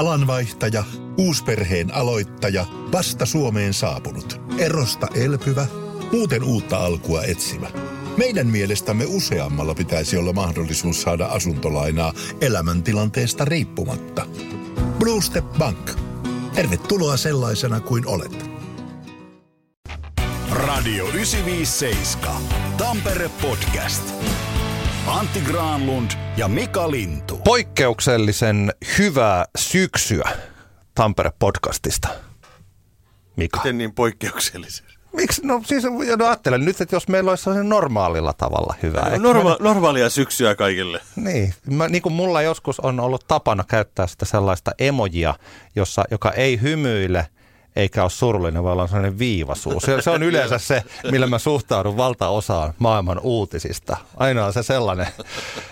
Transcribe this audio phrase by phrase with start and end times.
[0.00, 0.84] Alanvaihtaja,
[1.18, 5.66] uusperheen aloittaja, vasta Suomeen saapunut, erosta elpyvä,
[6.12, 7.66] muuten uutta alkua etsimä.
[8.16, 14.26] Meidän mielestämme useammalla pitäisi olla mahdollisuus saada asuntolainaa elämäntilanteesta riippumatta.
[14.98, 15.90] Blue Step Bank.
[16.54, 18.50] Tervetuloa sellaisena kuin olet.
[20.50, 22.42] Radio 957.
[22.76, 24.02] Tampere Podcast.
[25.06, 26.10] Antti Granlund
[26.40, 27.36] ja Mika Lintu.
[27.36, 30.30] Poikkeuksellisen hyvää syksyä
[30.94, 32.08] Tampere Podcastista.
[33.36, 33.56] Mika.
[33.58, 34.86] Miten niin poikkeuksellisen?
[35.12, 35.46] Miksi?
[35.46, 39.18] No siis no, ajattelen nyt, että jos meillä olisi sellainen normaalilla tavalla hyvää.
[39.18, 41.00] No, norma- normaalia syksyä kaikille.
[41.16, 45.34] Niin, mä, niin kuin mulla joskus on ollut tapana käyttää sitä sellaista emojia,
[45.76, 47.26] jossa, joka ei hymyile–
[47.76, 49.82] eikä ole surullinen, vaan on sellainen viivasuus.
[49.82, 53.96] Se, se on yleensä se, millä mä suhtaudun valtaosaan maailman uutisista.
[54.16, 55.06] Aina on se sellainen.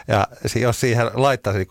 [0.08, 0.26] Ja
[0.60, 1.68] jos siihen laittaisi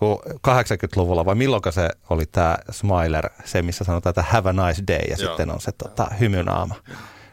[0.48, 5.10] 80-luvulla, vai milloin se oli tämä Smiler, se missä sanotaan, että have a nice day,
[5.10, 5.30] ja Joo.
[5.30, 6.76] sitten on se tota, hymynaama.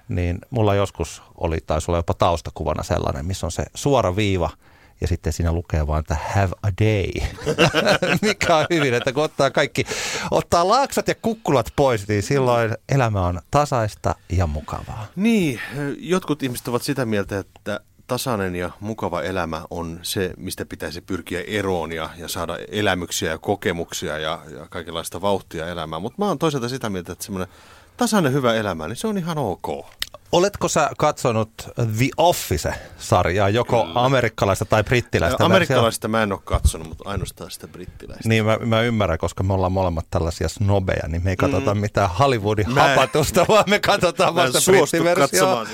[0.09, 4.51] Niin mulla joskus oli, taisi olla jopa taustakuvana sellainen, missä on se suora viiva–
[5.01, 7.29] ja sitten siinä lukee vaan, että have a day,
[8.23, 9.85] mikä on hyvin, että kun ottaa kaikki,
[10.31, 15.07] ottaa laaksat ja kukkulat pois, niin silloin elämä on tasaista ja mukavaa.
[15.17, 15.61] Niin,
[15.99, 21.43] jotkut ihmiset ovat sitä mieltä, että tasainen ja mukava elämä on se, mistä pitäisi pyrkiä
[21.47, 26.03] eroon ja, ja saada elämyksiä ja kokemuksia ja, ja kaikenlaista vauhtia elämään.
[26.03, 27.55] Mutta mä oon toisaalta sitä mieltä, että semmoinen
[27.97, 29.87] tasainen hyvä elämä, niin se on ihan ok.
[30.33, 34.05] Oletko sä katsonut The Office-sarjaa, joko Kyllä.
[34.05, 35.45] amerikkalaista tai brittiläistä?
[35.45, 38.29] Amerikkalaista mä en ole katsonut, mutta ainoastaan sitä brittiläistä.
[38.29, 41.81] Niin, mä, mä ymmärrän, koska me ollaan molemmat tällaisia snobeja, niin me ei katsota mm.
[41.81, 45.67] mitään Hollywoodin mä hapatusta, vaan me katsotaan vasta brittiversioa.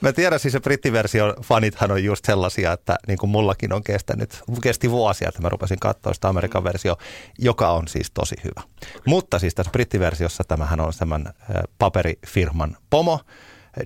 [0.00, 4.42] Mä tiedän siis se brittiversion fanithan on just sellaisia, että niin kuin mullakin on kestänyt,
[4.62, 6.96] kesti vuosia, että mä rupesin katsoa sitä Amerikan versio,
[7.38, 8.62] joka on siis tosi hyvä.
[9.06, 11.32] Mutta siis tässä brittiversiossa tämähän on tämän
[11.78, 13.20] paperifirman pomo,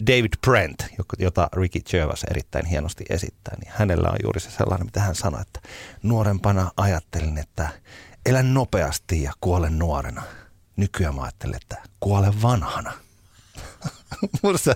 [0.07, 0.87] David Brent,
[1.19, 5.41] jota Ricky Gervais erittäin hienosti esittää, niin hänellä on juuri se sellainen, mitä hän sanoi,
[5.41, 5.61] että
[6.03, 7.69] nuorempana ajattelin, että
[8.27, 10.23] elän nopeasti ja kuolen nuorena.
[10.77, 12.93] Nykyään mä ajattelen, että kuolen vanhana.
[14.57, 14.75] se,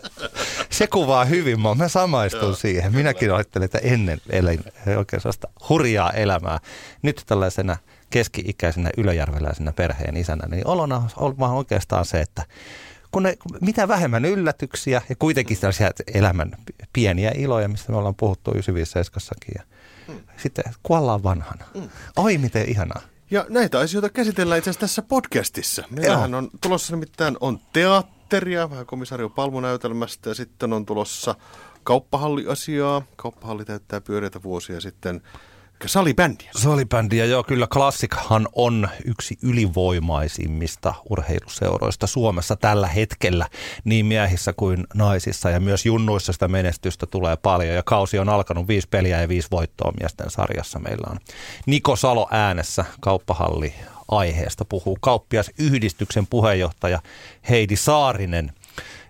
[0.70, 2.54] se kuvaa hyvin, mä samaistun Joo.
[2.54, 2.94] siihen.
[2.94, 4.64] Minäkin ajattelin, että ennen elin
[4.96, 6.58] oikein sellaista hurjaa elämää.
[7.02, 7.76] Nyt tällaisena
[8.10, 12.42] keski-ikäisenä ylöjärveläisenä perheen isänä, niin olona on vaan oikeastaan se, että
[13.10, 16.52] kun ne, mitä vähemmän yllätyksiä ja kuitenkin tällaisia elämän
[16.92, 18.98] pieniä iloja, mistä me ollaan puhuttu 95
[19.54, 19.62] ja
[20.08, 20.20] mm.
[20.36, 21.64] sitten kuollaan vanhana.
[21.74, 21.88] Mm.
[22.16, 23.02] Oi miten ihanaa.
[23.30, 25.84] Ja näitä asioita käsitellään itse asiassa tässä podcastissa.
[25.90, 31.34] Meillähän on tulossa nimittäin on teatteria, vähän komisario palmunäytelmästä ja sitten on tulossa
[31.84, 33.02] kauppahalliasiaa.
[33.16, 35.22] Kauppahalli täyttää pyöreitä vuosia sitten
[35.86, 36.50] salibändiä.
[36.56, 43.46] Salibändiä, joo, kyllä klassikhan on yksi ylivoimaisimmista urheiluseuroista Suomessa tällä hetkellä,
[43.84, 48.68] niin miehissä kuin naisissa ja myös junnuissa sitä menestystä tulee paljon ja kausi on alkanut
[48.68, 50.78] viisi peliä ja viisi voittoa miesten sarjassa.
[50.78, 51.18] Meillä on
[51.66, 53.74] Niko Salo äänessä kauppahalli
[54.08, 57.00] aiheesta puhuu kauppias yhdistyksen puheenjohtaja
[57.48, 58.52] Heidi Saarinen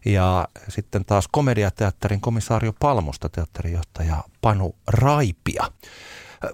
[0.04, 5.64] ja sitten taas komediateatterin komisaario Palmusta teatterijohtaja Panu Raipia.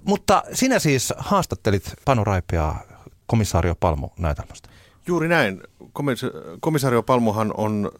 [0.03, 2.75] Mutta sinä siis haastattelit Panu Raipia
[3.27, 4.69] komissaario Palmu näytelmästä.
[5.07, 5.61] Juuri näin.
[6.59, 7.91] Komissaario Palmuhan on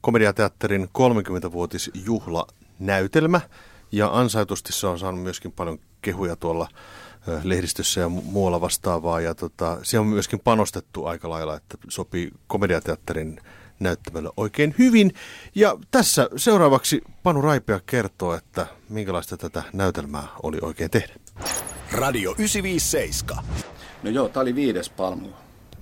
[0.00, 3.40] komediateatterin 30-vuotisjuhlanäytelmä
[3.92, 6.68] ja ansaitusti se on saanut myöskin paljon kehuja tuolla
[7.42, 9.20] lehdistössä ja muualla vastaavaa.
[9.20, 13.40] Ja tota, siellä on myöskin panostettu aika lailla, että sopii komediateatterin
[13.82, 15.14] näyttämällä oikein hyvin.
[15.54, 21.14] Ja tässä seuraavaksi Panu Raipea kertoo, että minkälaista tätä näytelmää oli oikein tehdä.
[21.92, 23.44] Radio 957.
[24.02, 25.28] No joo, tämä oli viides palmu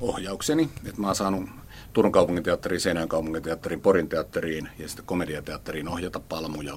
[0.00, 1.49] ohjaukseni, että mä oon saanut
[1.93, 6.77] Turun kaupunginteatteriin, Seinäjön kaupunginteatteriin, Porin teatteriin ja sitten komediateatteriin ohjata palmuja.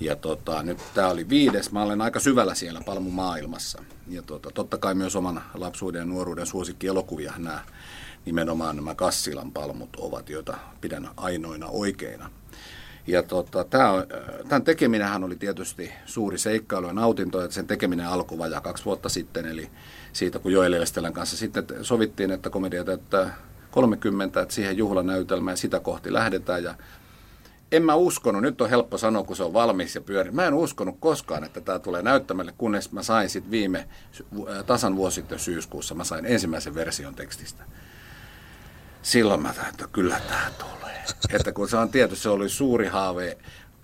[0.00, 1.72] Ja tota, nyt tämä oli viides.
[1.72, 3.82] Mä olen aika syvällä siellä palmumaailmassa.
[4.08, 7.60] Ja tota, totta kai myös oman lapsuuden ja nuoruuden suosikkielokuvia nämä
[8.26, 12.30] nimenomaan nämä Kassilan palmut ovat, joita pidän ainoina oikeina.
[13.06, 13.64] Ja tota,
[14.48, 19.08] tämän tekeminenhän oli tietysti suuri seikkailu ja nautinto, että sen tekeminen alkoi vajaa kaksi vuotta
[19.08, 19.70] sitten, eli
[20.12, 23.36] siitä kun Joel Estelän kanssa sitten sovittiin, että komedia täyttää
[23.70, 26.64] 30, että siihen juhlanäytelmään ja sitä kohti lähdetään.
[26.64, 26.74] Ja
[27.72, 30.30] en mä uskonut, nyt on helppo sanoa, kun se on valmis ja pyöri.
[30.30, 33.88] Mä en uskonut koskaan, että tämä tulee näyttämälle, kunnes mä sain sitten viime
[34.66, 37.64] tasan vuosi sitten syyskuussa, mä sain ensimmäisen version tekstistä
[39.06, 41.04] silloin mä tähän, että kyllä tämä tulee.
[41.30, 43.38] Että kun se on tietysti, se oli suuri haave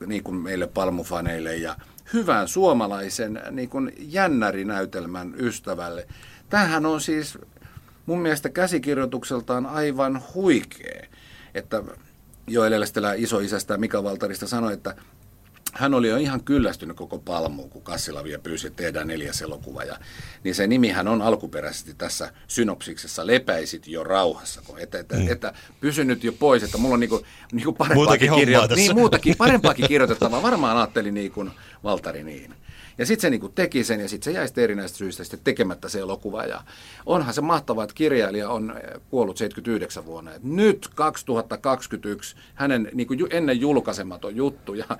[0.06, 1.76] niin kuin meille palmufaneille ja
[2.12, 6.06] hyvän suomalaisen niin kuin jännärinäytelmän ystävälle.
[6.48, 7.38] Tämähän on siis
[8.06, 11.06] mun mielestä käsikirjoitukseltaan aivan huikea.
[11.54, 11.82] Että
[12.46, 14.96] jo Elästelä isoisästä Mika Valtarista sanoi, että
[15.72, 19.84] hän oli jo ihan kyllästynyt koko palmuun, kun Kassilavia pyysi, että tehdään neljäs elokuva.
[19.84, 19.98] Ja,
[20.44, 24.62] niin se nimihän on alkuperäisesti tässä synopsiksessa Lepäisit jo rauhassa.
[24.66, 25.28] Kun, että, että, mm.
[25.28, 27.22] että pysy nyt jo pois, että mulla on niinku,
[27.52, 30.42] niinku parempaakin, kirjo- niin, muutakin, parempaakin kirjoitettavaa.
[30.42, 31.50] Varmaan ajatteli niin kuin
[31.84, 32.54] Valtari niin.
[33.02, 35.88] Ja sitten se niinku teki sen ja sitten se jäi sitten erinäistä syistä sitten tekemättä
[35.88, 36.44] se elokuva.
[36.44, 36.62] Ja
[37.06, 40.34] onhan se mahtavaa, että kirjailija on eh, kuollut 79 vuonna.
[40.34, 44.74] Et nyt 2021 hänen niinku ennen julkaisematon juttu.
[44.74, 44.84] Ja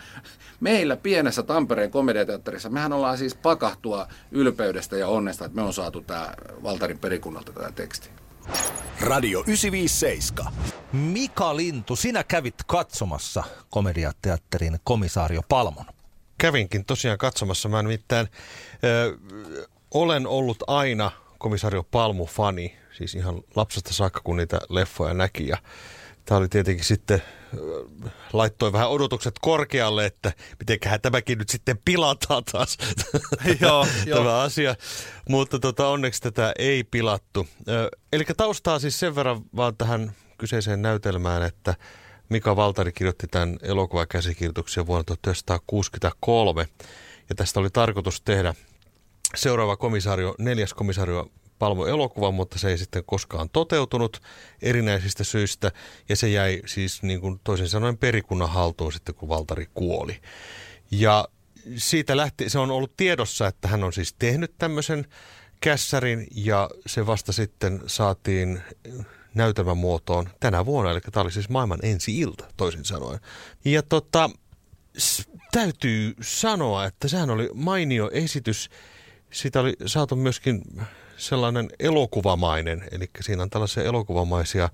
[0.61, 6.01] meillä pienessä Tampereen komediateatterissa, mehän ollaan siis pakahtua ylpeydestä ja onnesta, että me on saatu
[6.01, 8.11] tämä Valtarin perikunnalta tämä teksti.
[9.01, 10.53] Radio 957.
[10.93, 16.02] Mika Lintu, sinä kävit katsomassa komediateatterin komisaario Palmon
[16.43, 17.69] kävinkin tosiaan katsomassa.
[17.69, 18.29] Mä nimittäin
[18.85, 19.19] ö,
[19.95, 25.49] olen ollut aina komisario Palmu-fani, siis ihan lapsesta saakka, kun niitä leffoja näki.
[25.49, 25.57] Ja
[26.25, 27.23] tämä oli tietenkin sitten,
[28.33, 32.79] laittoi vähän odotukset korkealle, että mitenköhän tämäkin nyt sitten pilataan taas
[33.61, 34.39] joo, tämä jo.
[34.39, 34.75] asia.
[35.29, 37.49] Mutta tota, onneksi tätä ei pilattu.
[38.13, 41.75] Eli taustaa siis sen verran vaan tähän kyseiseen näytelmään, että
[42.33, 46.69] Mika Valtari kirjoitti tämän elokuvakäsikirjoituksen vuonna 1963.
[47.29, 48.55] Ja tästä oli tarkoitus tehdä
[49.35, 54.23] seuraava komisario, neljäs komisario Palmo elokuva, mutta se ei sitten koskaan toteutunut
[54.63, 55.73] erinäisistä syistä.
[56.09, 60.21] Ja se jäi siis niin kuin toisin sanoen perikunnan haltuun sitten, kun Valtari kuoli.
[60.91, 61.29] Ja
[61.77, 65.07] siitä lähti, se on ollut tiedossa, että hän on siis tehnyt tämmöisen
[65.61, 68.63] kässärin ja se vasta sitten saatiin
[69.35, 73.21] näytelmän muotoon tänä vuonna, eli tämä oli siis maailman ensi ilta, toisin sanoen.
[73.65, 74.31] Ja tota,
[75.53, 78.71] täytyy sanoa, että sehän oli mainio esitys.
[79.31, 80.63] Siitä oli saatu myöskin
[81.17, 84.69] sellainen elokuvamainen, eli siinä on tällaisia elokuvamaisia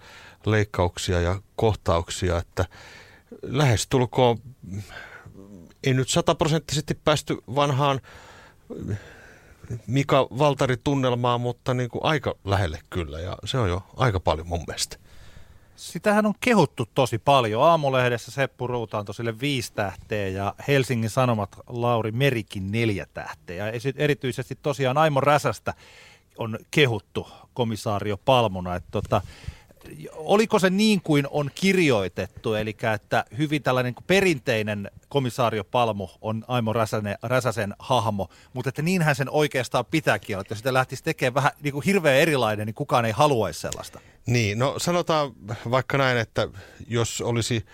[0.47, 2.65] leikkauksia ja kohtauksia, että
[3.43, 4.39] lähestulkoon
[5.85, 8.01] ei nyt sataprosenttisesti päästy vanhaan
[9.87, 14.47] Mika Valtari tunnelmaa, mutta niin kuin aika lähelle kyllä ja se on jo aika paljon
[14.47, 14.97] mun mielestä.
[15.77, 17.63] Sitähän on kehuttu tosi paljon.
[17.63, 23.67] Aamulehdessä Seppu Ruuta antoi sille viisi tähteä ja Helsingin Sanomat Lauri Merikin neljä tähteä.
[23.67, 25.75] Ja erityisesti tosiaan Aimo Räsästä
[26.39, 28.75] on kehuttu komisaario Palmuna.
[28.75, 29.23] Että tota,
[30.15, 36.73] oliko se niin kuin on kirjoitettu, eli että hyvin tällainen perinteinen komissaario Palmu on Aimo
[36.73, 41.35] Räsänen, Räsäsen hahmo, mutta että niinhän sen oikeastaan pitääkin olla, että jos sitä lähtisi tekemään
[41.35, 44.01] vähän niin kuin hirveän erilainen, niin kukaan ei haluaisi sellaista.
[44.27, 45.33] Niin, no sanotaan
[45.71, 46.49] vaikka näin, että
[46.89, 47.65] jos olisi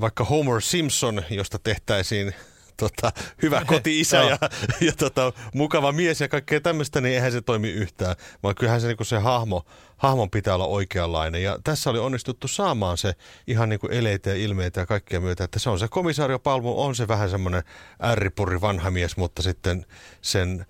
[0.00, 2.34] vaikka Homer Simpson, josta tehtäisiin
[2.76, 3.12] tota,
[3.42, 4.38] hyvä koti-isä ja,
[4.80, 8.16] ja tota, mukava mies ja kaikkea tämmöistä, niin eihän se toimi yhtään.
[8.42, 11.42] Vaan kyllähän se, niin se hahmo, hahmon pitää olla oikeanlainen.
[11.42, 13.14] Ja tässä oli onnistuttu saamaan se
[13.46, 16.94] ihan niin kuin eleitä ja ilmeitä ja kaikkea myötä, että se on se komisaariopalmu, on
[16.94, 17.62] se vähän semmoinen
[18.02, 19.86] ärripurri vanha mies, mutta sitten
[20.22, 20.66] sen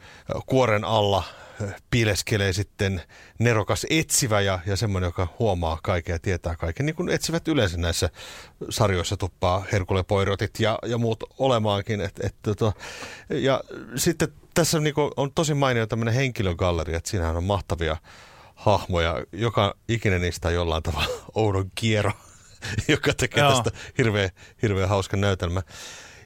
[0.46, 1.24] kuoren alla
[1.90, 3.02] piileskelee sitten
[3.38, 6.86] nerokas etsivä ja, ja semmoinen, joka huomaa kaiken ja tietää kaiken.
[6.86, 8.10] Niin kuin etsivät yleensä näissä
[8.70, 12.00] sarjoissa tuppaa Herkule Poirotit ja, ja muut olemaankin.
[12.00, 12.72] Et, et, tota,
[13.30, 13.60] ja
[13.96, 17.96] sitten tässä niin kuin, on tosi mainio tämmöinen henkilögalleria, että siinähän on mahtavia
[18.54, 19.24] hahmoja.
[19.32, 22.12] Joka ikinen niistä on jollain tavalla oudon kierro,
[22.88, 23.52] joka tekee Joo.
[23.52, 24.30] tästä hirveän,
[24.62, 25.62] hirveän hauskan näytelmän.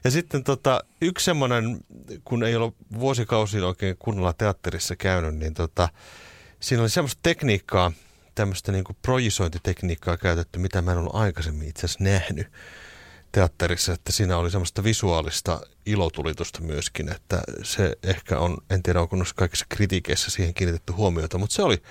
[0.03, 1.79] Ja sitten tota, yksi semmoinen,
[2.23, 5.89] kun ei ole vuosikausiin oikein kunnolla teatterissa käynyt, niin tota,
[6.59, 7.91] siinä oli semmoista tekniikkaa,
[8.35, 12.47] tämmöistä niin projisointitekniikkaa käytetty, mitä mä en ollut aikaisemmin itse asiassa nähnyt
[13.31, 19.15] teatterissa, että siinä oli semmoista visuaalista ilotulitusta myöskin, että se ehkä on, en tiedä onko
[19.15, 21.81] noissa kaikissa kritiikeissä siihen kiinnitetty huomiota, mutta se oli,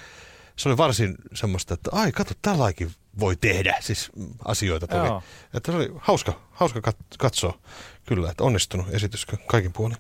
[0.57, 2.91] se oli varsin semmoista, että ai kato, tällaikin
[3.21, 4.11] voi tehdä, siis
[4.45, 5.07] asioita tuli.
[5.07, 5.23] Joo.
[5.55, 7.59] Että se oli hauska, hauska katsoa
[8.07, 9.97] kyllä, että onnistunut esitys kaikin puolin.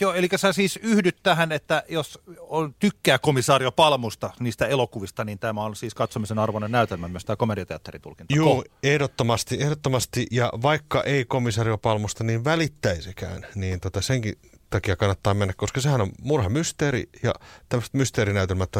[0.00, 5.38] Joo, eli sä siis yhdyt tähän, että jos on, tykkää komisaario Palmusta niistä elokuvista, niin
[5.38, 8.34] tämä on siis katsomisen arvoinen näytelmä myös tämä komediateatteritulkinta.
[8.34, 10.26] Joo, ehdottomasti, ehdottomasti.
[10.30, 14.38] Ja vaikka ei komisario Palmusta niin välittäisikään, niin tota senkin
[14.70, 17.34] takia kannattaa mennä, koska sehän on murhamysteeri ja
[17.68, 18.70] tämmöiset mysteerinäytelmät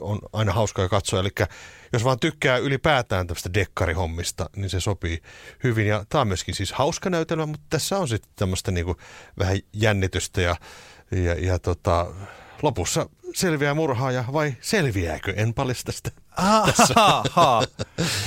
[0.00, 1.20] on, aina hauskaa katsoa.
[1.20, 1.30] Eli
[1.92, 5.22] jos vaan tykkää ylipäätään tämmöistä dekkarihommista, niin se sopii
[5.64, 5.86] hyvin.
[5.86, 8.96] Ja tämä on myöskin siis hauska näytelmä, mutta tässä on sitten tämmöistä niinku
[9.38, 10.56] vähän jännitystä ja,
[11.10, 12.06] ja, ja tota,
[12.62, 15.34] lopussa selviää murhaaja vai selviääkö?
[15.36, 16.10] En paljasta sitä.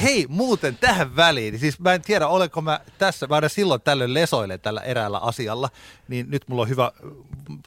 [0.02, 1.60] Hei, muuten tähän väliin.
[1.60, 5.70] Siis mä en tiedä, olenko mä tässä, mä aina silloin tällöin lesoilen tällä eräällä asialla,
[6.08, 6.92] niin nyt mulla on hyvä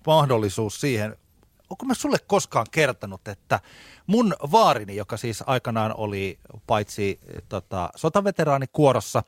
[0.06, 1.16] mahdollisuus siihen.
[1.70, 3.60] onko mä sulle koskaan kertonut, että
[4.06, 9.22] mun vaarini, joka siis aikanaan oli paitsi tota, sotaveteraanikuorossa,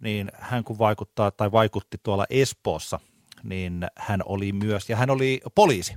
[0.00, 3.00] niin hän kun vaikuttaa tai vaikutti tuolla Espoossa,
[3.42, 5.94] niin hän oli myös, ja hän oli poliisi,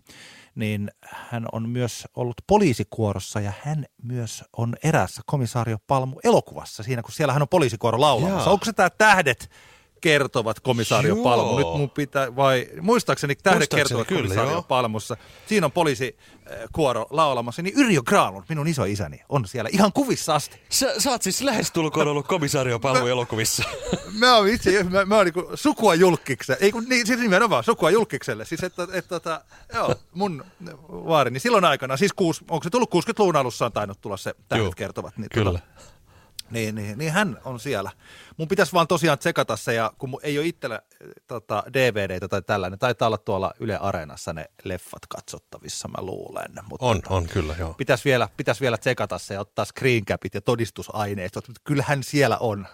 [0.55, 7.01] niin hän on myös ollut poliisikuorossa ja hän myös on erässä komisaario Palmu elokuvassa siinä,
[7.01, 8.49] kun siellä hän on poliisikuoro laulamassa.
[8.49, 8.53] Jaa.
[8.53, 9.49] Onko se tämä Tähdet
[10.01, 11.57] kertovat komisaario Palmu.
[11.57, 14.61] Nyt mun pitää, vai muistaakseni tähdet kertovat kyllä, komisaario joo.
[14.61, 15.17] Palmussa.
[15.47, 16.17] Siinä on poliisi
[16.71, 20.61] kuoro laulamassa, niin Yrjö Graalund, minun iso isäni, on siellä ihan kuvissa asti.
[20.69, 23.63] Sä, sä oot siis lähestulkoon ollut komisaario Palmu elokuvissa.
[24.19, 27.91] mä oon itse, mä, mä oon niinku sukua julkikselle, ei kun niin, siis nimenomaan sukua
[27.91, 28.45] julkikselle.
[28.45, 29.41] Siis että, että, että
[29.73, 30.45] joo, mun
[30.89, 34.75] vaarini silloin aikana, siis kuus, onko se tullut 60-luvun alussa on tainnut tulla se tähdet
[34.75, 35.17] kertovat.
[35.17, 35.49] Niin, kyllä.
[35.49, 35.65] Tuota,
[36.51, 37.91] niin, niin, niin hän on siellä.
[38.37, 40.81] Mun pitäisi vaan tosiaan tsekata se, ja kun ei ole itsellä
[41.27, 46.51] tota, DVDtä tai tällainen, taitaa olla tuolla Yle Areenassa ne leffat katsottavissa, mä luulen.
[46.69, 47.73] Mutta on, tota, on kyllä, joo.
[47.73, 52.67] Pitäisi vielä, pitäisi vielä tsekata se ja ottaa screencapit ja todistusaineistot, mutta kyllähän siellä on.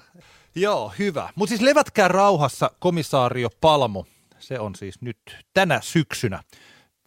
[0.56, 1.30] Joo, hyvä.
[1.36, 4.06] Mutta siis levätkää rauhassa komisaario Palmu.
[4.40, 5.18] Se on siis nyt
[5.54, 6.44] tänä syksynä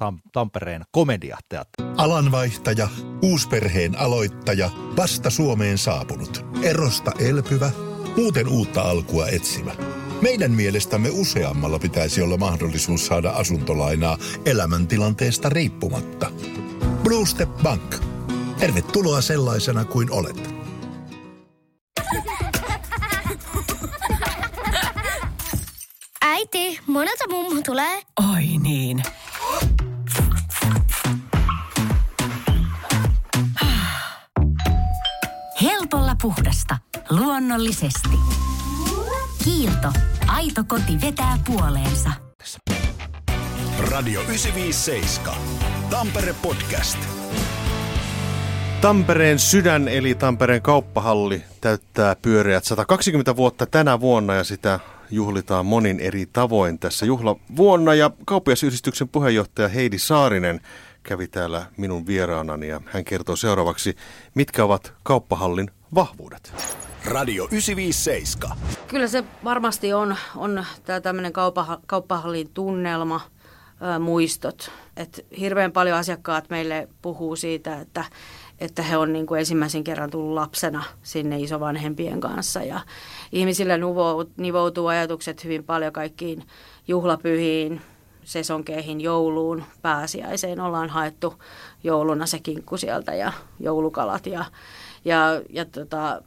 [0.02, 1.88] Tam- Tampereen komediateatteri.
[1.96, 2.88] Alanvaihtaja,
[3.22, 7.70] uusperheen aloittaja, vasta Suomeen saapunut, erosta elpyvä,
[8.16, 9.72] muuten uutta alkua etsimä.
[10.22, 16.30] Meidän mielestämme useammalla pitäisi olla mahdollisuus saada asuntolainaa elämäntilanteesta riippumatta.
[17.02, 17.94] Blue Step Bank.
[18.58, 20.54] Tervetuloa sellaisena kuin olet.
[26.22, 28.02] Äiti, monelta mummu tulee.
[28.34, 29.02] Oi niin.
[37.20, 38.18] Luonnollisesti.
[39.44, 39.88] Kiilto.
[40.26, 42.10] Aito koti vetää puoleensa.
[43.90, 45.34] Radio 957.
[45.90, 46.98] Tampere Podcast.
[48.80, 54.80] Tampereen sydän eli Tampereen kauppahalli täyttää pyöreät 120 vuotta tänä vuonna ja sitä
[55.10, 57.94] juhlitaan monin eri tavoin tässä juhlavuonna.
[57.94, 60.60] Ja kauppiasyhdistyksen puheenjohtaja Heidi Saarinen
[61.02, 63.96] kävi täällä minun vieraanani ja hän kertoo seuraavaksi,
[64.34, 66.73] mitkä ovat kauppahallin vahvuudet.
[67.04, 68.56] Radio 957.
[68.88, 73.20] Kyllä se varmasti on, on tämä tämmöinen kauppa, kauppahallin tunnelma,
[73.80, 74.70] ää, muistot.
[74.96, 78.04] Et hirveän paljon asiakkaat meille puhuu siitä, että,
[78.58, 82.62] että he on niin kuin ensimmäisen kerran tullut lapsena sinne isovanhempien kanssa.
[82.62, 82.80] Ja
[83.32, 83.78] ihmisille
[84.36, 86.46] nivoutuu ajatukset hyvin paljon kaikkiin
[86.88, 87.80] juhlapyhiin,
[88.24, 90.60] sesonkeihin, jouluun, pääsiäiseen.
[90.60, 91.34] Ollaan haettu
[91.82, 94.44] jouluna se kinkku sieltä ja joulukalat ja,
[95.04, 96.22] ja, ja tota,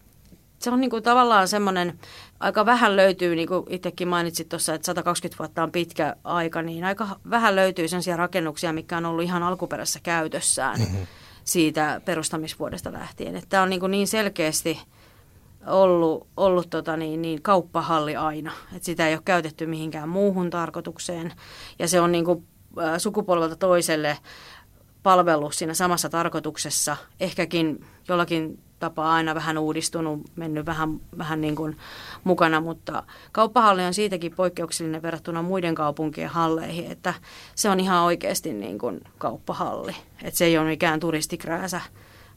[0.60, 2.00] se on niin kuin tavallaan semmoinen,
[2.40, 6.84] aika vähän löytyy, niin kuin itsekin mainitsit tuossa, että 120 vuotta on pitkä aika, niin
[6.84, 11.08] aika vähän löytyy sellaisia rakennuksia, mikä on ollut ihan alkuperäisessä käytössään mm-hmm.
[11.44, 13.36] siitä perustamisvuodesta lähtien.
[13.36, 14.80] Että tämä on niin, kuin niin selkeästi
[15.68, 21.34] ollut, ollut tota niin, niin kauppahalli aina, että sitä ei ole käytetty mihinkään muuhun tarkoitukseen.
[21.80, 22.48] Ja se on niin kuin,
[22.98, 24.18] sukupolvelta toiselle
[25.04, 31.78] palvellut siinä samassa tarkoituksessa, ehkäkin jollakin tapaa aina vähän uudistunut, mennyt vähän, vähän niin kuin
[32.24, 37.14] mukana, mutta kauppahalli on siitäkin poikkeuksellinen verrattuna muiden kaupunkien halleihin, että
[37.56, 41.82] se on ihan oikeasti niin kuin kauppahalli, että se ei ole mikään turistikrääsä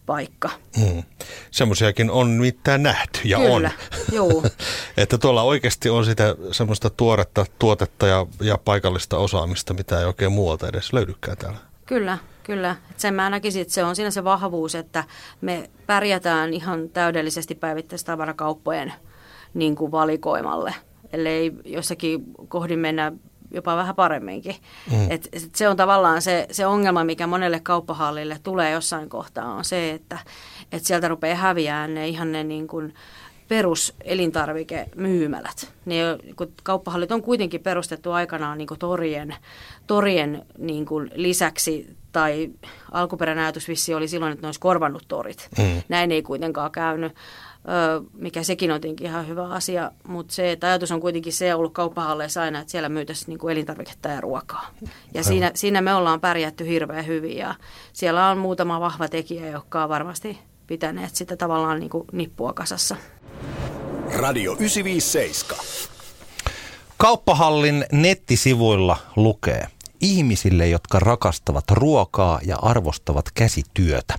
[0.06, 0.50] paikka.
[0.80, 1.02] Hmm.
[1.50, 3.70] Semmoisiakin on mitään nähty ja Kyllä, on.
[4.12, 4.44] Juu.
[4.96, 10.32] että tuolla oikeasti on sitä semmoista tuoretta tuotetta ja, ja paikallista osaamista, mitä ei oikein
[10.32, 11.58] muualta edes löydykään täällä.
[11.86, 15.04] Kyllä, Kyllä, että sen mä näkisin, että se on siinä se vahvuus, että
[15.40, 18.92] me pärjätään ihan täydellisesti päivittäistavarakauppojen
[19.54, 20.74] niin kuin valikoimalle,
[21.12, 23.12] ellei jossakin kohdin mennä
[23.50, 24.56] jopa vähän paremminkin.
[24.90, 25.10] Mm.
[25.10, 29.64] Et, et se on tavallaan se, se ongelma, mikä monelle kauppahallille tulee jossain kohtaa, on
[29.64, 30.18] se, että
[30.72, 32.94] et sieltä rupeaa häviämään ne ihan ne niin kuin,
[33.50, 35.72] peruselintarvikemyymälät.
[35.84, 35.96] Ne,
[36.36, 39.34] kun kauppahallit on kuitenkin perustettu aikanaan niin kuin torien,
[39.86, 42.50] torien niin kuin lisäksi, tai
[42.92, 45.48] alkuperäinen ajatus vissi oli silloin, että ne olisi korvannut torit.
[45.58, 45.82] Mm.
[45.88, 47.12] Näin ei kuitenkaan käynyt,
[48.12, 51.72] mikä sekin on tietenkin ihan hyvä asia, mutta se, että ajatus on kuitenkin se ollut
[51.72, 54.70] kauppahalleissa aina, että siellä myytäisiin niin kuin elintarviketta ja ruokaa.
[55.14, 57.54] Ja siinä, siinä me ollaan pärjätty hirveän hyvin ja
[57.92, 62.96] siellä on muutama vahva tekijä, jotka on varmasti pitäneet sitä tavallaan niin kuin nippua kasassa.
[64.16, 65.64] Radio 957.
[66.96, 69.66] Kauppahallin nettisivuilla lukee
[70.00, 74.18] ihmisille, jotka rakastavat ruokaa ja arvostavat käsityötä.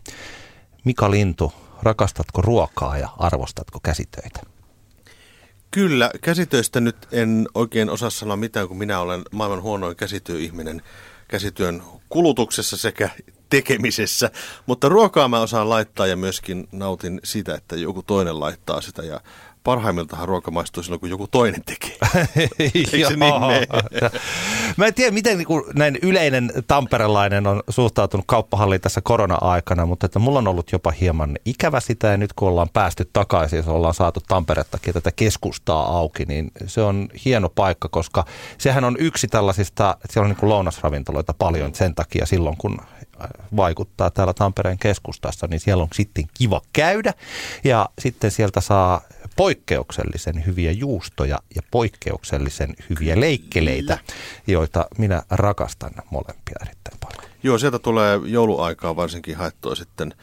[0.85, 4.39] Mika Lintu, rakastatko ruokaa ja arvostatko käsitöitä?
[5.71, 10.81] Kyllä, käsitöistä nyt en oikein osaa sanoa mitään, kun minä olen maailman huonoin käsityöihminen.
[11.27, 13.09] Käsityön kulutuksessa sekä
[13.49, 14.31] tekemisessä,
[14.65, 19.21] mutta ruokaa mä osaan laittaa ja myöskin nautin sitä, että joku toinen laittaa sitä ja
[19.63, 21.97] parhaimmiltahan ruoka maistuu silloin, kun joku toinen tekee.
[22.59, 23.17] Eikö se niin
[24.77, 30.05] Mä en tiedä, miten niin kuin näin yleinen tamperelainen on suhtautunut kauppahalliin tässä korona-aikana, mutta
[30.05, 33.67] että mulla on ollut jopa hieman ikävä sitä ja nyt kun ollaan päästy takaisin, jos
[33.67, 38.25] ollaan saatu Tamperettakin tätä keskustaa auki, niin se on hieno paikka, koska
[38.57, 42.77] sehän on yksi tällaisista, siellä on niin kuin lounasravintoloita paljon sen takia silloin, kun
[43.55, 47.13] vaikuttaa täällä Tampereen keskustassa, niin siellä on sitten kiva käydä
[47.63, 49.01] ja sitten sieltä saa
[49.35, 53.97] poikkeuksellisen hyviä juustoja ja poikkeuksellisen hyviä leikkeleitä,
[54.47, 57.31] joita minä rakastan molempia erittäin paljon.
[57.43, 60.13] Joo, sieltä tulee jouluaikaa varsinkin haettua sitten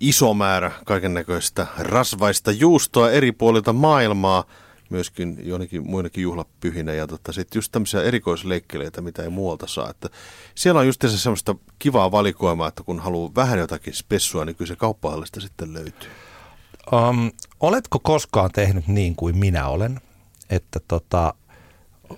[0.00, 4.44] iso määrä kaiken näköistä rasvaista juustoa eri puolilta maailmaa,
[4.90, 9.90] myöskin jonnekin muinakin juhlapyhinä ja tota, sitten just tämmöisiä erikoisleikkeleitä, mitä ei muualta saa.
[9.90, 10.08] Että
[10.54, 14.68] siellä on just se semmoista kivaa valikoimaa, että kun haluaa vähän jotakin spessua, niin kyllä
[14.68, 16.10] se kauppahallista sitten löytyy.
[16.92, 20.00] Um, oletko koskaan tehnyt niin kuin minä olen,
[20.50, 21.34] että tota,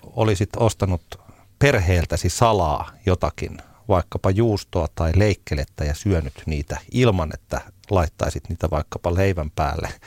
[0.03, 1.21] olisit ostanut
[1.59, 9.15] perheeltäsi salaa jotakin, vaikkapa juustoa tai leikkelettä ja syönyt niitä ilman, että laittaisit niitä vaikkapa
[9.15, 9.89] leivän päälle?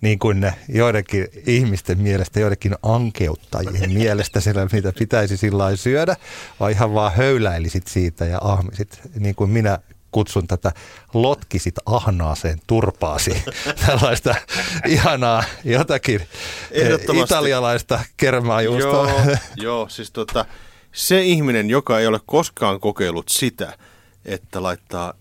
[0.00, 6.16] Niin kuin ne joidenkin ihmisten mielestä, joidenkin ankeuttajien mielestä siellä, mitä pitäisi sillä syödä,
[6.60, 9.78] vai ihan vaan höyläilisit siitä ja ahmisit, niin kuin minä
[10.16, 10.72] kutsun tätä
[11.14, 13.44] lotkisit ahnaaseen turpaasi.
[13.86, 14.34] Tällaista
[14.88, 16.20] ihanaa jotakin
[16.70, 16.88] eh,
[17.22, 19.10] italialaista kermaajuustoa.
[19.10, 20.44] Joo, joo, siis tota,
[20.92, 23.78] se ihminen, joka ei ole koskaan kokeillut sitä,
[24.24, 25.14] että laittaa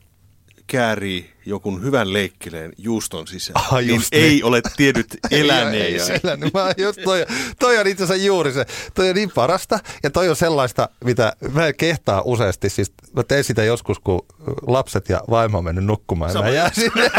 [0.67, 6.13] käärii jonkun hyvän leikkeleen juuston sisään, ah, niin, niin ei ole tiennyt eläneensä.
[6.13, 6.53] ei, elänyt.
[6.53, 7.25] Mä just toi,
[7.59, 8.65] toi on itse asiassa juuri se.
[8.93, 12.69] Toi on niin parasta ja toi on sellaista, mitä mä kehtaa useasti.
[12.69, 14.25] Siis mä teen sitä joskus, kun
[14.67, 17.11] lapset ja vaimo on mennyt nukkumaan sama mä jään sinne.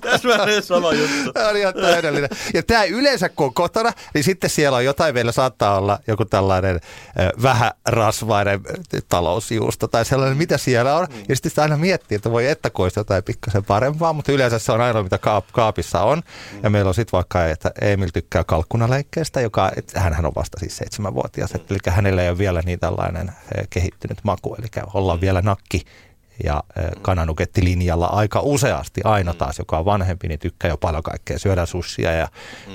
[0.00, 1.32] Täsmälleen sama juttu.
[1.32, 2.30] Tämä on ihan täydellinen.
[2.54, 6.24] Ja tämä yleensä kun on kotona, niin sitten siellä on jotain, vielä saattaa olla joku
[6.24, 8.60] tällainen äh, vähärasvainen
[9.08, 11.06] talousjuusto tai sellainen, mitä siellä on.
[11.28, 14.72] Ja sitten sitä aina miettii, että voi että koista jotain pikkasen parempaa, mutta yleensä se
[14.72, 16.22] on ainoa, mitä kaap- kaapissa on.
[16.62, 21.54] Ja meillä on sitten vaikka, että Emil tykkää kalkkunaleikkeestä, joka, hän on vasta siis seitsemänvuotias,
[21.54, 25.82] eli hänellä ei ole vielä niin tällainen eh, kehittynyt maku, eli ollaan vielä nakki
[26.44, 29.00] ja eh, kananukettilinjalla aika useasti.
[29.04, 32.28] Aina taas, joka on vanhempi, niin tykkää jo paljon kaikkea syödä sussia ja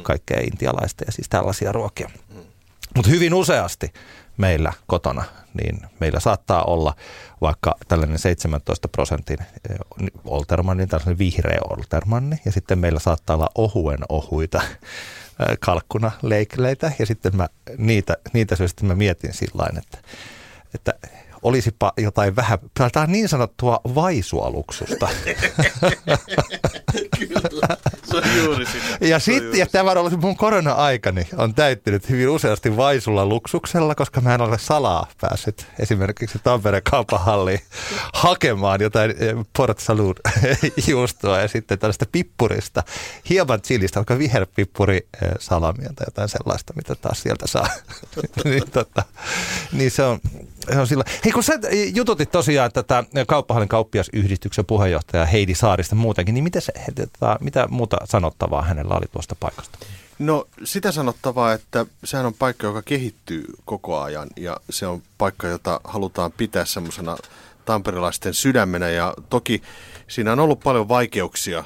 [0.03, 2.09] kaikkea intialaista ja siis tällaisia ruokia.
[2.95, 3.93] Mutta hyvin useasti
[4.37, 5.23] meillä kotona,
[5.61, 6.95] niin meillä saattaa olla
[7.41, 9.77] vaikka tällainen 17 prosentin eh,
[10.25, 17.35] oltermanni, tällainen vihreä oltermanni, ja sitten meillä saattaa olla ohuen ohuita eh, kalkkunaleikleitä, ja sitten
[17.35, 19.97] mä niitä, niitä syystä mä mietin sillä että,
[20.75, 20.93] että
[21.47, 25.09] olisipa jotain vähän, tämä on niin sanottua vaisualuksusta.
[27.19, 29.05] Kyllä, se on juuri sitä.
[29.05, 34.21] Ja sitten, ja tämä on ollut mun korona-aikani, on täyttynyt hyvin useasti vaisulla luksuksella, koska
[34.21, 37.59] mä en ole salaa päässyt esimerkiksi Tampereen kaupahalliin
[38.13, 40.17] hakemaan jotain eh, Port Salud
[40.87, 42.83] juustoa ja sitten tällaista pippurista,
[43.29, 47.67] hieman chilistä, vaikka viherpippuri eh, salamia tai jotain sellaista, mitä taas sieltä saa.
[48.43, 49.03] niin, tota,
[49.71, 50.19] niin se on,
[50.73, 51.03] se on sillä.
[51.25, 51.53] Hei, kun sä
[51.93, 57.97] jututit tosiaan tätä Kauppahallin kauppiasyhdistyksen puheenjohtaja Heidi Saarista muutenkin, niin mitä, se, tota, mitä muuta
[58.05, 59.77] sanottavaa hänellä oli tuosta paikasta?
[60.19, 65.47] No sitä sanottavaa, että sehän on paikka, joka kehittyy koko ajan ja se on paikka,
[65.47, 67.17] jota halutaan pitää semmoisena
[67.65, 69.61] tamperilaisten sydämenä ja toki
[70.07, 71.63] siinä on ollut paljon vaikeuksia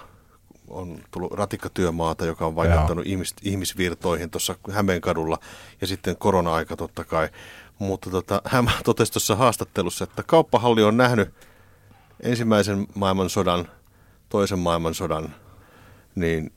[0.72, 5.40] on tullut ratikkatyömaata, joka on vaikuttanut ihmis, ihmisvirtoihin tuossa Hämeenkadulla
[5.82, 7.30] ja sitten korona-aika totta kai.
[7.82, 11.30] Mutta tota, hän totesi tuossa haastattelussa, että kauppahalli on nähnyt
[12.20, 13.68] ensimmäisen maailmansodan,
[14.30, 15.36] toisen maailmansodan,
[16.16, 16.54] niin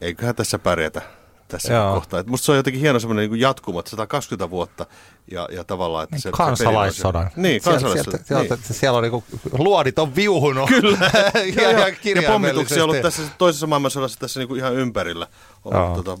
[0.00, 1.02] eiköhän tässä pärjätä
[1.48, 1.94] tässä Joo.
[1.94, 2.20] kohtaa.
[2.20, 4.86] Et musta se on jotenkin hieno semmoinen niin jatkuma, että 120 vuotta
[5.30, 6.04] ja, ja tavallaan...
[6.04, 7.30] Että se, kansalaissodan.
[7.34, 8.24] Se niin, kansalaissodan.
[8.24, 8.78] Siellä, sieltä, niin.
[8.78, 9.24] siellä on niin kuin,
[9.58, 10.68] luodit on viuhunut.
[10.68, 11.10] Kyllä.
[11.56, 11.88] ja, ja,
[12.22, 15.26] ja pommituksia on ollut tässä toisessa maailmansodassa tässä niin kuin ihan ympärillä.
[15.64, 16.18] On, tota,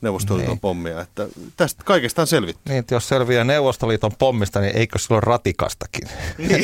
[0.00, 0.60] Neuvostoliiton niin.
[0.60, 1.00] pommia.
[1.00, 2.62] Että tästä kaikesta on selvitty.
[2.68, 6.08] Niin, että jos selviää Neuvostoliiton pommista, niin eikö silloin ratikastakin?
[6.38, 6.62] Niin,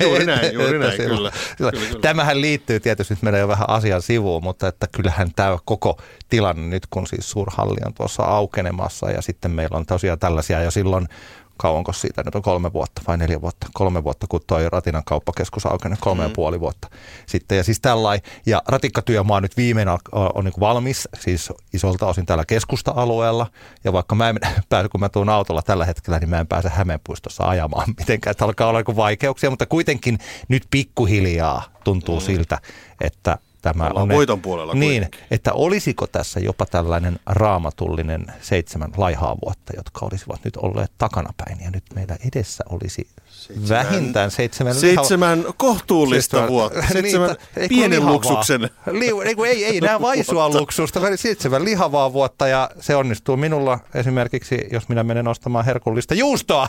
[0.00, 2.00] juuri näin, juuri näin, kyllä, kyllä, kyllä.
[2.00, 6.62] Tämähän liittyy tietysti, nyt menee jo vähän asian sivuun, mutta että kyllähän tämä koko tilanne
[6.62, 11.08] nyt, kun siis suurhalli on tuossa aukenemassa ja sitten meillä on tosiaan tällaisia jo silloin
[11.56, 15.66] kauanko siitä nyt on kolme vuotta vai neljä vuotta, kolme vuotta, kun toi Ratinan kauppakeskus
[15.66, 16.28] aukeni, kolme mm.
[16.28, 16.88] ja puoli vuotta
[17.26, 17.58] sitten.
[17.58, 22.44] Ja siis tällainen, ja ratikkatyömaa nyt viimein on, on niin valmis, siis isolta osin täällä
[22.44, 23.46] keskusta-alueella,
[23.84, 24.38] ja vaikka mä en
[24.68, 28.44] pääse, kun mä tuun autolla tällä hetkellä, niin mä en pääse Hämeenpuistossa ajamaan mitenkään, että
[28.44, 32.26] alkaa olla niin vaikeuksia, mutta kuitenkin nyt pikkuhiljaa tuntuu mm.
[32.26, 32.58] siltä,
[33.00, 35.20] että tämä Ollaan on voiton puolella Niin, kuitenkin.
[35.30, 41.70] että olisiko tässä jopa tällainen raamatullinen seitsemän laihaa vuotta, jotka olisivat nyt olleet takanapäin ja
[41.70, 45.52] nyt meillä edessä olisi seitsemän, vähintään seitsemän, seitsemän liha...
[45.56, 48.70] kohtuullista seitsemän, vuotta, seitsemän niin, pienen luksuksen.
[48.90, 53.78] Li, ei, ei, ei nämä vaisua luksusta, vaan seitsemän lihavaa vuotta ja se onnistuu minulla
[53.94, 56.68] esimerkiksi, jos minä menen ostamaan herkullista juustoa.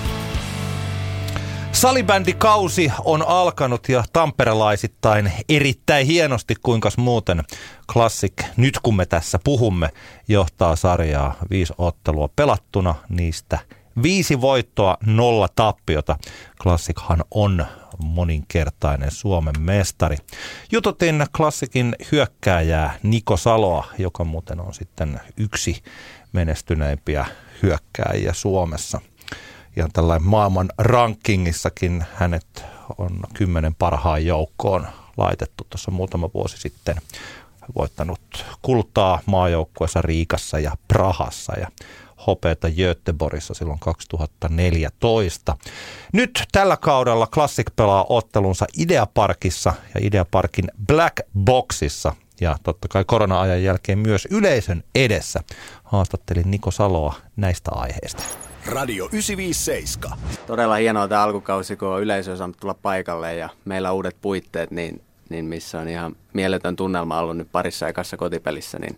[1.71, 7.43] Salibändikausi on alkanut ja tamperelaisittain erittäin hienosti, kuinka muuten
[7.93, 9.89] Classic, nyt kun me tässä puhumme,
[10.27, 13.59] johtaa sarjaa viisi ottelua pelattuna, niistä
[14.03, 16.17] viisi voittoa, nolla tappiota.
[16.61, 17.65] Classichan on
[18.03, 20.17] moninkertainen Suomen mestari.
[20.71, 25.83] Jututin klassikin hyökkääjää Niko Saloa, joka muuten on sitten yksi
[26.33, 27.25] menestyneimpiä
[27.63, 29.01] hyökkääjiä Suomessa–
[29.77, 32.65] ihan tällainen maailman rankingissakin hänet
[32.97, 36.95] on kymmenen parhaan joukkoon laitettu tuossa muutama vuosi sitten.
[37.75, 41.67] Voittanut kultaa maajoukkueessa Riikassa ja Prahassa ja
[42.27, 45.57] hopeata Göteborgissa silloin 2014.
[46.13, 53.63] Nyt tällä kaudella Classic pelaa ottelunsa Ideaparkissa ja Ideaparkin Black Boxissa ja totta kai korona-ajan
[53.63, 55.43] jälkeen myös yleisön edessä.
[55.83, 58.50] Haastattelin Niko Saloa näistä aiheista.
[58.65, 60.17] Radio 957.
[60.47, 64.71] Todella hienoa tämä alkukausi, kun on yleisö saanut tulla paikalle ja meillä on uudet puitteet,
[64.71, 68.97] niin, niin missä on ihan mieletön tunnelma ollut nyt parissa ekassa kotipelissä, niin,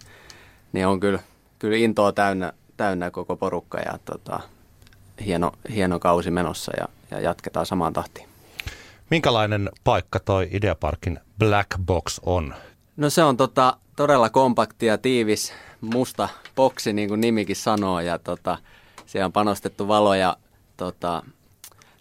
[0.73, 1.19] niin on kyllä,
[1.59, 4.39] kyllä intoa täynnä, täynnä koko porukka ja tota,
[5.25, 8.29] hieno, hieno kausi menossa ja, ja jatketaan samaan tahtiin.
[9.09, 12.53] Minkälainen paikka toi Ideaparkin Black Box on?
[12.97, 18.19] No se on tota, todella kompakti ja tiivis, musta boksi, niin kuin nimikin sanoo, ja
[18.19, 18.57] tota,
[19.13, 20.37] siellä on panostettu valoja
[20.77, 21.23] tota,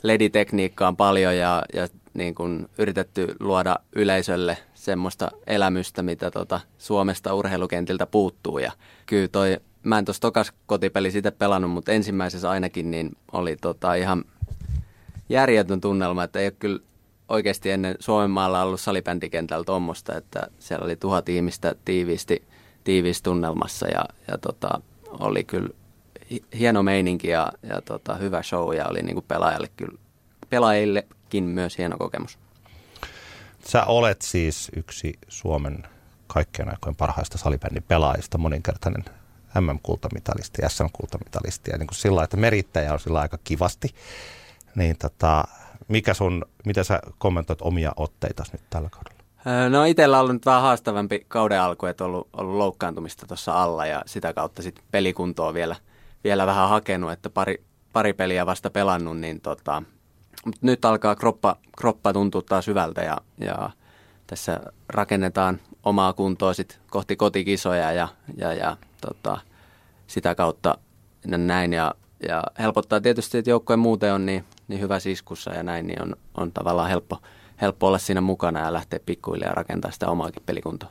[0.02, 8.06] LED-tekniikkaan paljon ja, ja niin kuin yritetty luoda yleisölle semmoista elämystä, mitä tota Suomesta urheilukentiltä
[8.06, 8.58] puuttuu.
[8.58, 8.72] Ja
[9.06, 13.94] kyllä toi, mä en tuossa tokas kotipeli sitten pelannut, mutta ensimmäisessä ainakin niin oli tota
[13.94, 14.24] ihan
[15.28, 16.78] järjetön tunnelma, että ei ole kyllä
[17.28, 22.42] oikeasti ennen Suomen maalla ollut salibändikentällä tuommoista, että siellä oli tuhat ihmistä tiiviisti,
[22.84, 24.80] tiiviisti tunnelmassa ja, ja tota,
[25.20, 25.68] oli kyllä
[26.58, 29.98] hieno meininki ja, ja tota, hyvä show ja oli niin kuin pelaajalle kyllä,
[30.50, 32.38] pelaajillekin myös hieno kokemus.
[33.66, 35.86] Sä olet siis yksi Suomen
[36.26, 39.04] kaikkien aikojen parhaista salibändin pelaajista, moninkertainen
[39.60, 43.94] MM-kultamitalisti, SM-kultamitalisti ja niin kuin sillä että merittäjä on sillä aika kivasti.
[44.74, 45.44] Niin tota,
[45.88, 49.22] mikä sun, miten sä kommentoit omia otteita nyt tällä kaudella?
[49.68, 53.62] No itsellä on ollut nyt vähän haastavampi kauden alku, että on ollut, ollut loukkaantumista tuossa
[53.62, 55.76] alla ja sitä kautta sitten pelikuntoa vielä–
[56.24, 59.82] vielä vähän hakenut, että pari, pari peliä vasta pelannut, niin tota,
[60.44, 63.70] mutta nyt alkaa kroppa, kroppa tuntua taas hyvältä ja, ja
[64.26, 69.38] tässä rakennetaan omaa kuntoa sit kohti kotikisoja ja, ja, ja tota,
[70.06, 70.78] sitä kautta
[71.26, 71.72] näin.
[71.72, 71.94] Ja,
[72.28, 76.16] ja helpottaa tietysti, että joukkue muuten on niin, niin hyvä siskussa ja näin, niin on,
[76.34, 77.18] on tavallaan helppo,
[77.60, 80.90] helppo olla siinä mukana ja lähteä pikkuhiljaa rakentaa sitä omaakin pelikuntoa.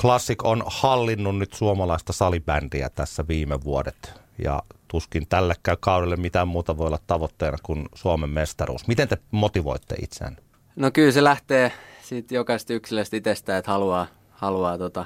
[0.00, 6.76] Classic on hallinnut nyt suomalaista salibändiä tässä viime vuodet ja tuskin tällekään kaudelle mitään muuta
[6.78, 8.88] voi olla tavoitteena kuin Suomen mestaruus.
[8.88, 10.36] Miten te motivoitte itseään?
[10.76, 15.04] No kyllä se lähtee siitä jokaista yksilöstä itsestä, että haluaa, haluaa tota,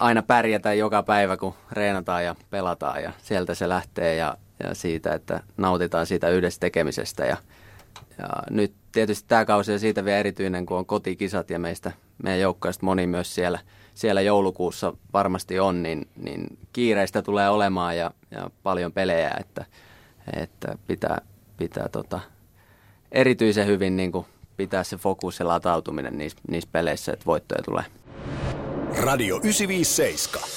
[0.00, 5.14] aina pärjätä joka päivä, kun reenataan ja pelataan ja sieltä se lähtee ja, ja siitä,
[5.14, 7.36] että nautitaan siitä yhdessä tekemisestä ja,
[8.18, 12.40] ja nyt tietysti tämä kausi on siitä vielä erityinen, kun on kotikisat ja meistä, meidän
[12.40, 13.58] joukkoista moni myös siellä–
[13.94, 19.64] siellä joulukuussa varmasti on, niin, niin kiireistä tulee olemaan ja, ja paljon pelejä, että,
[20.36, 21.20] että pitää,
[21.56, 22.20] pitää tota,
[23.12, 24.26] erityisen hyvin niin kuin
[24.56, 27.84] pitää se fokus ja latautuminen niissä, niissä peleissä, että voittoja tulee.
[29.02, 30.48] Radio 957.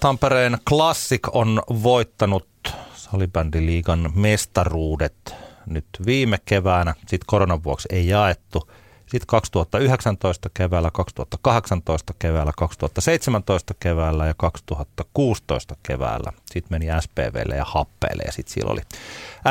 [0.00, 2.48] Tampereen Classic on voittanut
[2.94, 5.34] salibändiliigan mestaruudet
[5.66, 6.94] nyt viime keväänä.
[6.98, 8.70] Sitten koronan vuoksi ei jaettu.
[9.06, 16.32] Sitten 2019 keväällä, 2018 keväällä, 2017 keväällä ja 2016 keväällä.
[16.46, 18.80] Sitten meni SPVlle ja Happeelle ja sitten siellä oli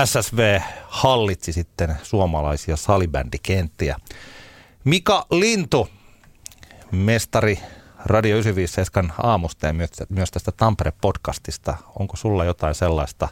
[0.06, 3.96] SSV hallitsi sitten suomalaisia salibändikenttiä.
[4.84, 5.90] Mika Lintu,
[6.92, 7.60] mestari
[8.06, 9.74] Radio 957 aamusta ja
[10.10, 11.76] myös tästä Tampere-podcastista.
[12.00, 13.28] Onko sulla jotain sellaista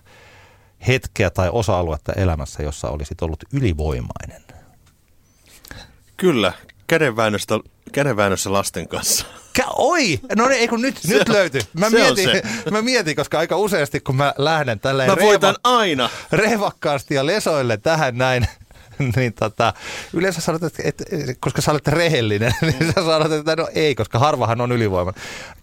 [0.87, 4.52] hetkeä tai osa-aluetta elämässä, jossa olisit ollut ylivoimainen?
[6.23, 6.53] Kyllä,
[6.87, 7.59] kädenväännöstä,
[7.91, 9.25] kädenväännössä lasten kanssa.
[9.59, 10.19] Kä- oi!
[10.35, 11.61] No niin, ei kun nyt, nyt löytyy.
[11.73, 12.29] Mä mietin,
[12.71, 16.09] mä mietin, koska aika useasti kun mä lähden tälleen mä voitan reeva- aina.
[16.31, 18.47] revakkaasti ja lesoille tähän näin,
[19.15, 19.73] niin tota,
[20.13, 21.03] yleensä sanot, että, että
[21.39, 25.13] koska sä olet rehellinen, niin sä sanot, että no ei, koska harvahan on ylivoiman.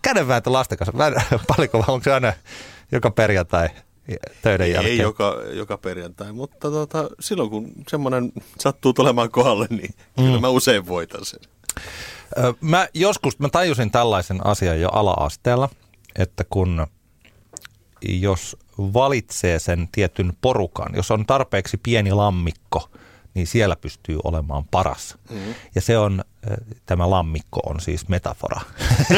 [0.02, 0.92] Kädenvääntö lasten kanssa,
[1.46, 2.32] paljonko, onko se aina
[2.92, 3.68] joka perjantai
[4.42, 4.92] töiden ei, jälkeen?
[4.92, 10.24] Ei joka, joka perjantai, mutta tota, silloin kun semmoinen sattuu tulemaan kohdalle, niin mm.
[10.24, 11.40] kyllä mä usein voitan sen.
[12.60, 15.68] Mä joskus, mä tajusin tällaisen asian jo ala-asteella,
[16.18, 16.86] että kun
[18.02, 22.90] jos valitsee sen tietyn porukan, jos on tarpeeksi pieni lammikko,
[23.34, 25.18] niin siellä pystyy olemaan paras.
[25.30, 25.54] Mm-hmm.
[25.74, 26.24] Ja se on,
[26.86, 28.60] tämä lammikko on siis metafora.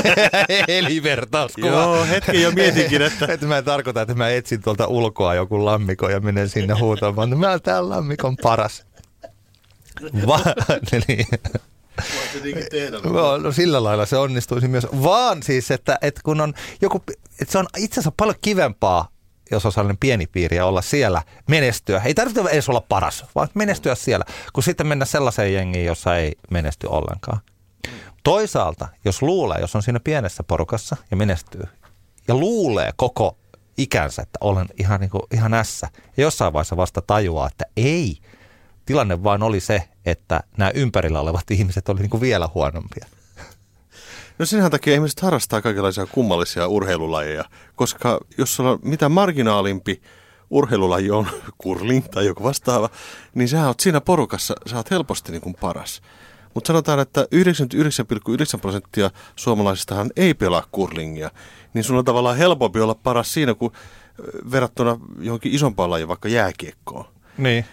[0.69, 1.67] Eli vertauskuva.
[1.67, 3.27] Joo, hetki jo mietinkin, että...
[3.33, 7.29] että mä en tarkoita, että mä etsin tuolta ulkoa joku lammikko ja menen sinne huutamaan,
[7.29, 8.87] että mä tää lammikon paras.
[10.27, 10.41] Va-
[11.09, 11.27] niin.
[13.05, 14.87] No, no sillä lailla se onnistuisi myös.
[15.03, 17.03] Vaan siis, että, että kun on joku,
[17.41, 19.12] että se on itse asiassa paljon kivempaa
[19.53, 22.03] jos on sellainen pieni piiri ja olla siellä, menestyä.
[22.05, 26.33] Ei tarvitse edes olla paras, vaan menestyä siellä, kun sitten mennä sellaiseen jengiin, jossa ei
[26.51, 27.41] menesty ollenkaan.
[28.23, 31.63] Toisaalta, jos luulee, jos on siinä pienessä porukassa ja menestyy,
[32.29, 33.39] ja luulee koko
[33.79, 38.19] ikänsä, että olen ihan, niin kuin, ihan ässä, ja jossain vaiheessa vasta tajuaa, että ei,
[38.87, 43.07] tilanne vaan oli se, että nämä ympärillä olevat ihmiset olivat niin vielä huonompia.
[44.43, 47.45] No sen takia ihmiset harrastaa kaikenlaisia kummallisia urheilulajeja,
[47.77, 50.03] koska jos on mitä marginaalimpi
[50.51, 51.27] urheilulaji on,
[51.63, 52.91] kurling tai joku vastaava,
[53.35, 56.03] niin sä oot siinä porukassa, sä oot helposti niin kuin paras.
[56.55, 61.31] Mutta sanotaan, että 99,9 prosenttia suomalaisistahan ei pelaa kurlingia,
[61.75, 63.73] niin sun on tavallaan helpompi olla paras siinä kuin
[64.51, 67.05] verrattuna johonkin isompaan lajiin, vaikka jääkiekkoon.
[67.39, 67.65] Niin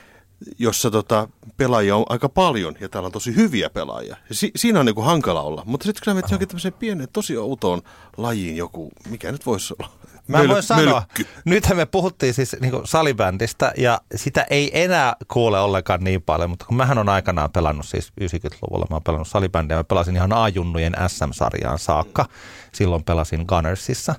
[0.60, 4.15] jossa tota, pelaajia on aika paljon ja täällä on tosi hyviä pelaajia.
[4.30, 5.63] Ja si- siinä on niinku hankala olla.
[5.65, 7.82] Mutta sitten kun sä menet johonkin tämmöiseen pieneen, tosi outoon
[8.17, 9.91] lajiin joku, mikä nyt voisi olla?
[10.28, 11.25] Mä Möl- voin sanoa, mölkky.
[11.45, 16.65] nythän me puhuttiin siis niin salibändistä ja sitä ei enää kuule ollenkaan niin paljon, mutta
[16.65, 20.93] kun mähän on aikanaan pelannut siis 90-luvulla, mä oon pelannut salibändiä, mä pelasin ihan A-junnujen
[21.08, 22.25] SM-sarjaan saakka,
[22.73, 24.15] silloin pelasin Gunnersissa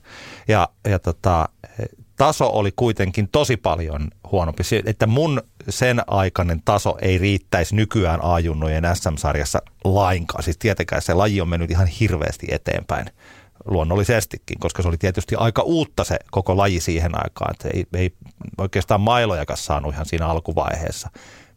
[0.48, 1.48] ja, ja tota,
[2.20, 4.62] taso oli kuitenkin tosi paljon huonompi.
[4.86, 10.42] Että mun sen aikainen taso ei riittäisi nykyään A-junnojen SM-sarjassa lainkaan.
[10.42, 13.06] Siis tietenkään se laji on mennyt ihan hirveästi eteenpäin
[13.64, 17.54] luonnollisestikin, koska se oli tietysti aika uutta se koko laji siihen aikaan.
[17.54, 18.12] Että ei, ei
[18.58, 21.10] oikeastaan mailojakaan saanut ihan siinä alkuvaiheessa.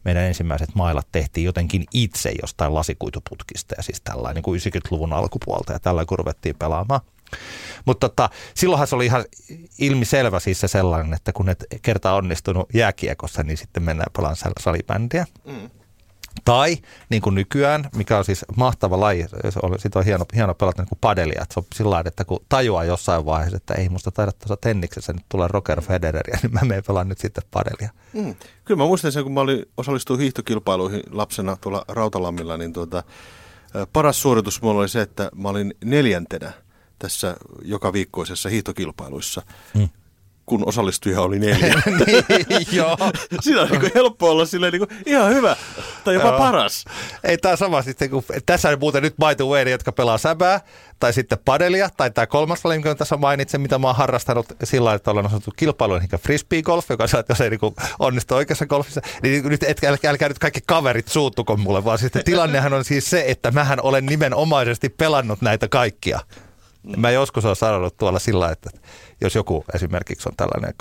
[0.06, 5.74] Meidän ensimmäiset mailat tehtiin jotenkin itse jostain lasikuituputkista ja siis tällainen niin kuin 90-luvun alkupuolta
[5.74, 7.02] ja tällä kun ruvettiin pelaamaan.
[7.86, 9.26] Mutta tota, silloinhan se oli ihan
[9.80, 15.26] ilmiselvä siis se sellainen, että kun et kerta onnistunut jääkiekossa, niin sitten mennään pelaan salibändiä.
[15.46, 15.70] Mm.
[16.46, 16.78] Tai
[17.10, 19.26] niin kuin nykyään, mikä on siis mahtava laji,
[19.78, 21.42] sitä on hieno, hieno pelata niin kuin padelia.
[21.42, 24.58] Että se on sillä lailla, että kun tajuaa jossain vaiheessa, että ei musta taida tuossa
[24.58, 27.90] tenniksessä nyt tulee Roger Federeria, niin mä menen pelaan nyt sitten padelia.
[28.14, 28.36] Mm.
[28.66, 33.04] Kyllä mä muistan sen, kun mä olin osallistuin hiihtokilpailuihin lapsena tuolla Rautalammilla, niin tuota,
[33.94, 36.52] paras suoritus mulla oli se, että mä olin neljäntenä
[37.04, 39.42] tässä joka viikkoisessa hiihtokilpailuissa.
[39.74, 39.90] Mm
[40.46, 41.82] kun osallistuja oli neljä.
[42.50, 42.98] niin, joo.
[43.42, 45.56] Siinä on niin helppo olla silleen niin kuin, ihan hyvä
[46.04, 46.38] tai jopa joo.
[46.38, 46.86] paras.
[47.24, 50.62] Ei tämä sama sitten, kun tässä on muuten nyt by the way, jotka pelaa säbää
[51.00, 54.94] tai sitten padelia tai tämä kolmas laji, minkä tässä mainitsen, mitä mä oon harrastanut sillä
[54.94, 57.60] että olen osattu kilpailuun, eli frisbee golf, joka saa, jos ei niin
[58.00, 62.12] onnistu oikeassa golfissa, niin nyt etkä, älkää, älkää nyt kaikki kaverit suuttuko mulle, vaan siis
[62.26, 66.20] tilannehan on siis se, että mähän olen nimenomaisesti pelannut näitä kaikkia.
[66.84, 67.00] Mm.
[67.02, 68.70] Mä joskus olen sanonut tuolla sillä, että
[69.22, 70.74] jos joku esimerkiksi on tällainen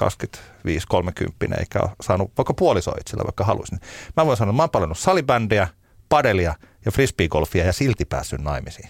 [1.53, 3.83] 25-30 eikä ole saanut vaikka puoliso itsellä, vaikka haluaisi, niin
[4.17, 5.69] mä voin sanoa, että mä oon palannut salibändiä,
[6.09, 8.89] padelia ja frisbeegolfia ja silti päässyt naimisiin.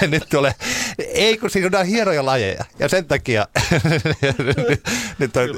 [0.10, 0.54] nyt tulee,
[0.98, 2.64] ei kun siinä on hienoja lajeja.
[2.78, 3.46] Ja sen takia
[5.18, 5.48] nyt on,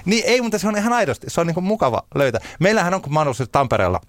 [0.04, 2.40] Niin ei, mutta se on ihan aidosti, se on niin mukava löytää.
[2.60, 4.00] Meillähän on, kun mä Tampereella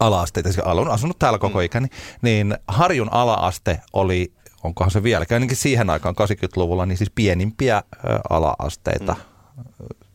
[0.00, 1.64] ala-asteita, siis olen asunut täällä koko mm.
[1.64, 1.88] ikäni,
[2.22, 4.32] niin Harjun ala-aste oli,
[4.64, 7.82] onkohan se vieläkään, ainakin siihen aikaan 80-luvulla, niin siis pienimpiä
[8.30, 9.20] ala-asteita mm.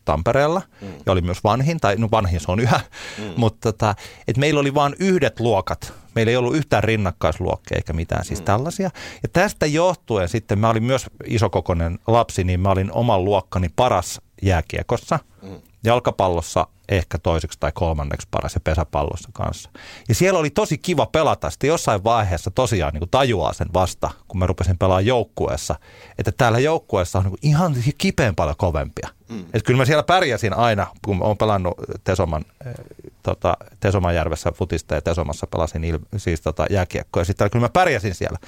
[0.04, 0.88] Tampereella, mm.
[1.06, 2.80] ja oli myös vanhin, tai no vanhin se on yhä,
[3.18, 3.24] mm.
[3.36, 3.94] mutta tota,
[4.28, 5.92] et meillä oli vain yhdet luokat.
[6.14, 8.44] Meillä ei ollut yhtään rinnakkaisluokkia eikä mitään siis mm.
[8.44, 8.90] tällaisia.
[9.22, 14.20] Ja tästä johtuen sitten, mä olin myös isokokoinen lapsi, niin mä olin oman luokkani paras
[14.42, 15.18] jääkiekossa.
[15.42, 15.60] Mm.
[15.84, 19.70] Jalkapallossa ehkä toiseksi tai kolmanneksi paras ja pesäpallossa kanssa.
[20.08, 21.50] Ja siellä oli tosi kiva pelata.
[21.50, 25.74] Sitten jossain vaiheessa tosiaan niin kuin tajuaa sen vasta, kun mä rupesin pelaamaan joukkueessa,
[26.18, 29.08] että täällä joukkueessa on niin kuin ihan kipeän paljon kovempia.
[29.28, 29.40] Mm.
[29.40, 31.74] Että kyllä mä siellä pärjäsin aina, kun olen pelannut
[32.04, 32.44] Tesoman,
[33.24, 37.20] tota, Tesomanjärvessä futista ja Tesomassa pelasin il, siis tota, jääkiekkoa.
[37.20, 38.38] Ja sitten kyllä mä pärjäsin siellä.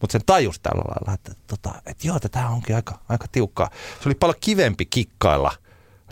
[0.00, 3.70] Mutta sen tajus tällä lailla, että, tota, että joo, tämä onkin aika, aika tiukkaa.
[4.02, 5.52] Se oli paljon kivempi kikkailla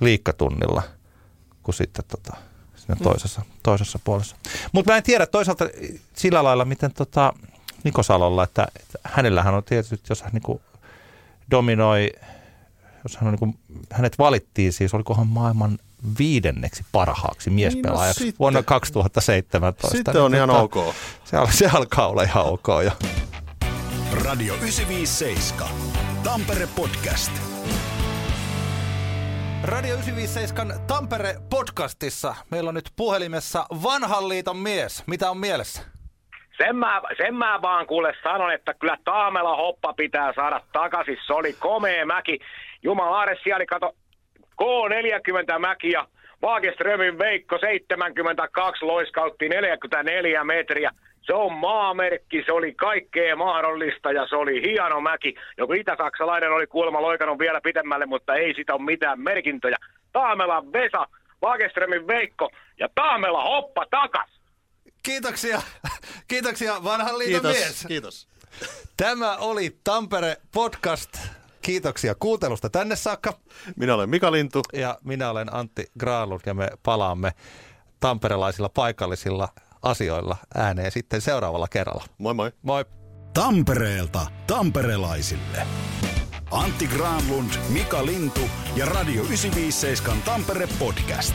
[0.01, 0.83] liikkatunnilla–
[1.65, 2.37] kuin sitten tota,
[2.77, 3.05] siinä mm.
[3.05, 4.37] toisessa, toisessa puolessa.
[4.73, 5.65] Mutta mä en tiedä toisaalta
[6.15, 7.33] sillä lailla, miten tota
[7.85, 10.61] Niko Salolla, että, että hänellähän on tietysti, jos hän niin
[11.51, 12.11] dominoi,
[13.05, 13.59] jos hän on niin kuin,
[13.93, 15.79] hänet valittiin siis, olikohan maailman
[16.19, 19.97] viidenneksi parhaaksi miespelaajaksi niin no vuonna 2017.
[19.97, 20.95] Sitten on niin, ihan tota, ok.
[21.25, 22.91] Se, se alkaa olla ihan ok jo.
[24.25, 25.69] Radio 957.
[26.25, 27.33] Tampere Podcast.
[29.65, 35.05] Radio 957 Tampere podcastissa meillä on nyt puhelimessa vanhan liiton mies.
[35.07, 35.83] Mitä on mielessä?
[36.59, 41.19] Sen mä, sen mä vaan kuule sanon, että kyllä Taamela hoppa pitää saada takaisin.
[41.27, 42.39] Se oli komea mäki.
[42.85, 43.95] Jumala siellä kato
[44.63, 46.09] K40 mäki ja
[46.43, 50.91] Vaageströmin Veikko 72 loiskautti 44 metriä.
[51.27, 55.35] Se on maamerkki, se oli kaikkea mahdollista ja se oli hieno mäki.
[55.59, 59.77] Joku itä-saksalainen oli kuulemma loikannut vielä pitemmälle, mutta ei sitä ole mitään merkintöjä.
[60.13, 61.07] Taamela Vesa,
[61.43, 64.31] Vageströmin Veikko ja Taamela hoppa takas.
[65.03, 65.63] Kiitoksia,
[66.29, 67.85] kiitoksia vanhan liiton kiitos, mies.
[67.89, 68.29] Kiitos.
[68.97, 71.44] Tämä oli Tampere Podcast.
[71.65, 73.39] Kiitoksia kuuntelusta tänne saakka.
[73.77, 74.63] Minä olen Mika Lintu.
[74.73, 77.33] Ja minä olen Antti Graalun ja me palaamme
[78.01, 79.49] tamperelaisilla paikallisilla
[79.83, 82.05] asioilla ääneen sitten seuraavalla kerralla.
[82.19, 82.53] Moi moi.
[82.63, 82.85] Moi.
[83.35, 85.67] Tampereelta tamperelaisille.
[86.51, 88.41] Antti Granlund, Mika Lintu
[88.77, 91.35] ja Radio 957 Tampere Podcast.